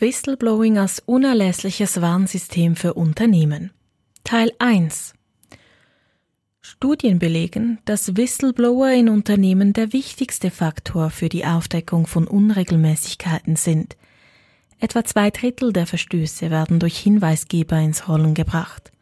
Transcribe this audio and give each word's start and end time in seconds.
Whistleblowing 0.00 0.78
als 0.78 1.02
unerlässliches 1.06 2.00
Warnsystem 2.00 2.76
für 2.76 2.94
Unternehmen. 2.94 3.72
Teil 4.22 4.52
1 4.60 5.12
Studien 6.60 7.18
belegen, 7.18 7.80
dass 7.84 8.16
Whistleblower 8.16 8.92
in 8.92 9.08
Unternehmen 9.08 9.72
der 9.72 9.92
wichtigste 9.92 10.52
Faktor 10.52 11.10
für 11.10 11.28
die 11.28 11.44
Aufdeckung 11.44 12.06
von 12.06 12.28
Unregelmäßigkeiten 12.28 13.56
sind. 13.56 13.96
Etwa 14.78 15.02
zwei 15.02 15.32
Drittel 15.32 15.72
der 15.72 15.88
Verstöße 15.88 16.48
werden 16.48 16.78
durch 16.78 16.96
Hinweisgeber 16.96 17.80
ins 17.80 18.06
Rollen 18.06 18.34
gebracht. 18.34 18.92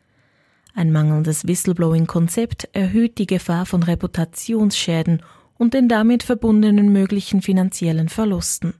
Ein 0.74 0.92
mangelndes 0.92 1.46
Whistleblowing-Konzept 1.46 2.70
erhöht 2.72 3.18
die 3.18 3.26
Gefahr 3.26 3.66
von 3.66 3.82
Reputationsschäden 3.82 5.22
und 5.58 5.74
den 5.74 5.90
damit 5.90 6.22
verbundenen 6.22 6.90
möglichen 6.90 7.42
finanziellen 7.42 8.08
Verlusten. 8.08 8.72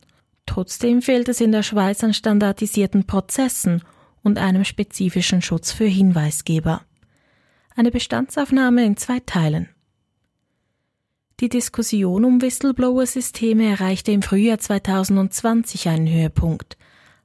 Trotzdem 0.57 1.02
fehlt 1.02 1.29
es 1.29 1.43
in 1.43 1.52
der 1.52 1.62
Schweiz 1.62 2.02
an 2.02 2.14
standardisierten 2.14 3.05
Prozessen 3.05 3.83
und 4.23 4.38
einem 4.38 4.65
spezifischen 4.65 5.42
Schutz 5.42 5.70
für 5.70 5.84
Hinweisgeber. 5.84 6.80
Eine 7.74 7.91
Bestandsaufnahme 7.91 8.82
in 8.87 8.96
zwei 8.96 9.20
Teilen. 9.20 9.69
Die 11.41 11.51
Diskussion 11.51 12.24
um 12.24 12.41
Whistleblower-Systeme 12.41 13.69
erreichte 13.69 14.12
im 14.12 14.23
Frühjahr 14.23 14.59
2020 14.59 15.91
einen 15.91 16.09
Höhepunkt, 16.09 16.79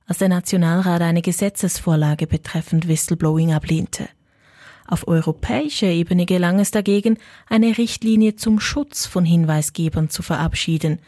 als 0.07 0.17
der 0.17 0.27
Nationalrat 0.27 1.01
eine 1.01 1.21
Gesetzesvorlage 1.21 2.27
betreffend 2.27 2.89
Whistleblowing 2.89 3.53
ablehnte. 3.53 4.09
Auf 4.87 5.07
europäischer 5.07 5.87
Ebene 5.87 6.25
gelang 6.25 6.59
es 6.59 6.71
dagegen, 6.71 7.17
eine 7.47 7.77
Richtlinie 7.77 8.35
zum 8.35 8.59
Schutz 8.59 9.05
von 9.05 9.23
Hinweisgebern 9.23 10.09
zu 10.09 10.21
verabschieden, 10.21 10.99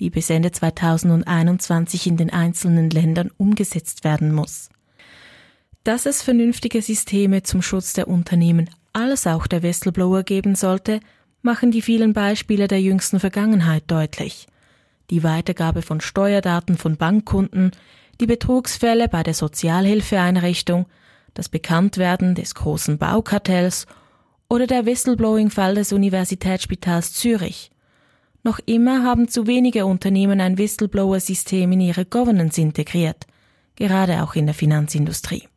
die 0.00 0.10
bis 0.10 0.30
Ende 0.30 0.50
2021 0.50 2.06
in 2.06 2.16
den 2.16 2.30
einzelnen 2.30 2.90
Ländern 2.90 3.30
umgesetzt 3.36 4.02
werden 4.02 4.32
muss. 4.32 4.70
Dass 5.84 6.06
es 6.06 6.22
vernünftige 6.22 6.82
Systeme 6.82 7.42
zum 7.42 7.62
Schutz 7.62 7.92
der 7.92 8.08
Unternehmen 8.08 8.68
als 8.92 9.26
auch 9.26 9.46
der 9.46 9.62
Whistleblower 9.62 10.24
geben 10.24 10.54
sollte, 10.54 11.00
machen 11.42 11.70
die 11.70 11.82
vielen 11.82 12.12
Beispiele 12.12 12.68
der 12.68 12.80
jüngsten 12.80 13.20
Vergangenheit 13.20 13.84
deutlich. 13.86 14.46
Die 15.10 15.22
Weitergabe 15.22 15.82
von 15.82 16.00
Steuerdaten 16.00 16.76
von 16.76 16.96
Bankkunden, 16.96 17.72
die 18.20 18.26
Betrugsfälle 18.26 19.08
bei 19.08 19.22
der 19.22 19.34
Sozialhilfeeinrichtung, 19.34 20.86
das 21.34 21.48
Bekanntwerden 21.48 22.34
des 22.34 22.54
großen 22.54 22.98
Baukartells 22.98 23.86
oder 24.48 24.66
der 24.66 24.84
Whistleblowing-Fall 24.84 25.76
des 25.76 25.92
Universitätsspitals 25.92 27.14
Zürich. 27.14 27.70
Noch 28.42 28.58
immer 28.64 29.02
haben 29.02 29.28
zu 29.28 29.46
wenige 29.46 29.84
Unternehmen 29.84 30.40
ein 30.40 30.56
Whistleblower-System 30.56 31.72
in 31.72 31.80
ihre 31.80 32.06
Governance 32.06 32.60
integriert, 32.60 33.26
gerade 33.76 34.22
auch 34.22 34.34
in 34.34 34.46
der 34.46 34.54
Finanzindustrie. 34.54 35.48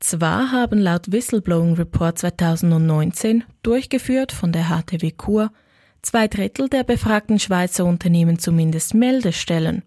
Zwar 0.00 0.50
haben 0.50 0.78
laut 0.78 1.12
Whistleblowing 1.12 1.74
Report 1.74 2.18
2019, 2.18 3.44
durchgeführt 3.62 4.32
von 4.32 4.50
der 4.50 4.64
HTW 4.64 5.10
Kur, 5.10 5.52
zwei 6.02 6.26
Drittel 6.26 6.68
der 6.68 6.84
befragten 6.84 7.38
Schweizer 7.38 7.84
Unternehmen 7.84 8.38
zumindest 8.38 8.94
Meldestellen, 8.94 9.82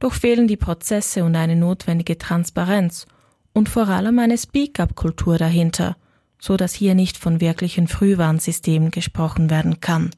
doch 0.00 0.12
fehlen 0.12 0.48
die 0.48 0.56
Prozesse 0.56 1.24
und 1.24 1.36
eine 1.36 1.56
notwendige 1.56 2.18
Transparenz 2.18 3.06
und 3.52 3.68
vor 3.68 3.88
allem 3.88 4.18
eine 4.18 4.36
Speak-up-Kultur 4.36 5.38
dahinter, 5.38 5.96
so 6.40 6.56
dass 6.56 6.74
hier 6.74 6.94
nicht 6.94 7.16
von 7.16 7.40
wirklichen 7.40 7.86
Frühwarnsystemen 7.86 8.90
gesprochen 8.90 9.48
werden 9.48 9.80
kann. 9.80 10.10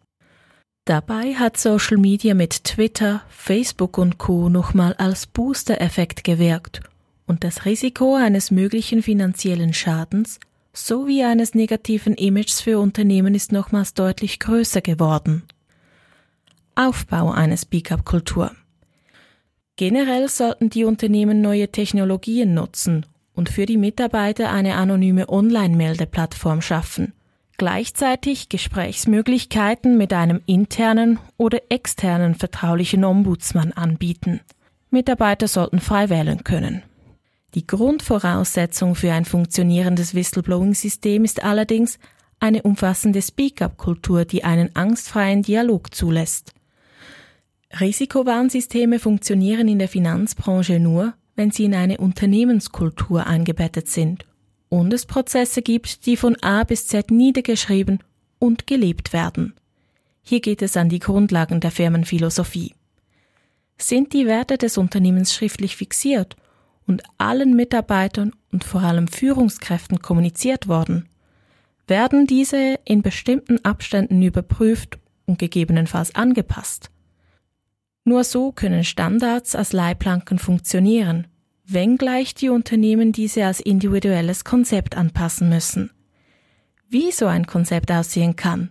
Dabei 0.87 1.35
hat 1.35 1.57
Social 1.57 1.97
Media 1.97 2.33
mit 2.33 2.63
Twitter, 2.63 3.23
Facebook 3.29 3.99
und 3.99 4.19
Co. 4.19 4.49
nochmal 4.49 4.95
als 4.95 5.27
Booster-Effekt 5.27 6.23
gewirkt 6.23 6.81
und 7.27 7.43
das 7.43 7.65
Risiko 7.65 8.15
eines 8.15 8.53
möglichen 8.53 9.03
finanziellen 9.03 9.75
Schadens 9.75 10.39
sowie 10.73 11.25
eines 11.25 11.57
negativen 11.57 12.15
Images 12.15 12.61
für 12.61 12.79
Unternehmen 12.79 13.35
ist 13.35 13.51
nochmals 13.51 13.95
deutlich 13.95 14.39
größer 14.39 14.81
geworden. 14.81 15.43
Aufbau 16.77 17.33
einer 17.33 17.57
Speak-up-Kultur. 17.57 18.53
Generell 19.75 20.29
sollten 20.29 20.71
die 20.71 20.85
Unternehmen 20.85 21.41
neue 21.41 21.67
Technologien 21.67 22.55
nutzen 22.55 23.07
und 23.35 23.49
für 23.49 23.67
die 23.67 23.77
Mitarbeiter 23.77 24.53
eine 24.53 24.77
anonyme 24.77 25.29
Online-Meldeplattform 25.29 26.63
schaffen– 26.63 27.13
gleichzeitig 27.57 28.49
Gesprächsmöglichkeiten 28.49 29.97
mit 29.97 30.13
einem 30.13 30.41
internen 30.47 31.19
oder 31.37 31.61
externen 31.69 32.35
vertraulichen 32.35 33.05
Ombudsmann 33.05 33.73
anbieten. 33.73 34.41
Mitarbeiter 34.91 35.49
sollten 35.49 35.81
frei 35.81 36.09
wählen 36.11 36.45
können. 36.45 36.83
Die 37.55 37.67
Grundvoraussetzung 37.67 38.95
für 38.95 39.13
ein 39.13 39.25
funktionierendes 39.25 40.15
Whistleblowing-System 40.15 41.25
ist 41.25 41.43
allerdings 41.43 41.99
eine 42.39 42.63
umfassende 42.63 43.23
Speak-up-Kultur, 43.23 44.25
die 44.25 44.45
einen 44.45 44.77
angstfreien 44.77 45.43
Dialog 45.43 45.95
zulässt. 45.95 46.53
Risikowarnsysteme 47.81 48.99
funktionieren 48.99 49.69
in 49.69 49.79
der 49.79 49.89
Finanzbranche 49.89 50.79
nur, 50.79 51.15
wenn 51.35 51.51
sie 51.51 51.65
in 51.65 51.75
eine 51.75 51.99
Unternehmenskultur 51.99 53.27
eingebettet 53.27 53.89
sind 53.89 54.25
und 54.69 54.93
es 54.93 55.07
Prozesse 55.07 55.63
gibt, 55.63 56.07
die 56.07 56.17
von 56.17 56.37
A 56.43 56.65
bis 56.65 56.87
Z 56.87 57.11
niedergeschrieben 57.11 58.01
und 58.39 58.67
gelebt 58.67 59.13
werden. 59.13 59.55
Hier 60.23 60.41
geht 60.41 60.63
es 60.63 60.77
an 60.77 60.89
die 60.89 60.99
Grundlagen 60.99 61.61
der 61.61 61.71
Firmenphilosophie. 61.71 62.75
Sind 63.79 64.13
die 64.13 64.27
Werte 64.27 64.59
des 64.59 64.79
Unternehmens 64.79 65.35
schriftlich 65.35 65.77
fixiert 65.77 66.37
und 66.87 67.03
allen 67.19 67.55
Mitarbeitern 67.55 68.33
und 68.51 68.65
vor 68.65 68.83
allem 68.83 69.07
Führungskräften 69.07 70.01
kommuniziert 70.01 70.67
worden? 70.67 71.09
Werden 71.87 72.27
diese 72.27 72.81
in 72.85 73.03
bestimmten 73.03 73.65
Abständen 73.65 74.23
überprüft 74.23 74.99
und 75.27 75.39
gegebenenfalls 75.39 76.15
angepasst? 76.15 76.91
Nur 78.05 78.25
so 78.25 78.51
können 78.51 78.83
Standards 78.83 79.55
als 79.55 79.73
Leitplanken 79.73 80.39
funktionieren 80.39 81.29
wenngleich 81.67 82.35
die 82.35 82.49
Unternehmen 82.49 83.13
diese 83.13 83.45
als 83.45 83.61
individuelles 83.61 84.45
Konzept 84.45 84.97
anpassen 84.97 85.49
müssen. 85.49 85.91
Wie 86.89 87.11
so 87.11 87.27
ein 87.27 87.47
Konzept 87.47 87.91
aussehen 87.91 88.37
kann, 88.37 88.71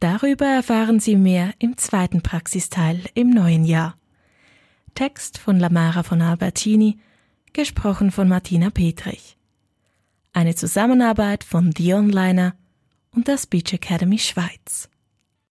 darüber 0.00 0.46
erfahren 0.46 1.00
Sie 1.00 1.16
mehr 1.16 1.52
im 1.58 1.76
zweiten 1.76 2.22
Praxisteil 2.22 3.00
im 3.14 3.30
neuen 3.30 3.64
Jahr. 3.64 3.96
Text 4.94 5.38
von 5.38 5.58
Lamara 5.58 6.02
von 6.02 6.22
Albertini, 6.22 6.98
gesprochen 7.52 8.10
von 8.10 8.28
Martina 8.28 8.70
Petrich. 8.70 9.36
Eine 10.32 10.54
Zusammenarbeit 10.54 11.42
von 11.42 11.72
The 11.76 11.94
Onliner 11.94 12.54
und 13.10 13.26
der 13.26 13.38
Speech 13.38 13.72
Academy 13.72 14.18
Schweiz. 14.18 14.88